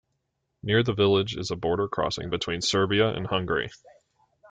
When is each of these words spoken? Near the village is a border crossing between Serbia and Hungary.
Near 0.63 0.81
the 0.81 0.95
village 0.95 1.35
is 1.37 1.51
a 1.51 1.55
border 1.55 1.87
crossing 1.87 2.31
between 2.31 2.61
Serbia 2.63 3.09
and 3.09 3.27
Hungary. 3.27 3.69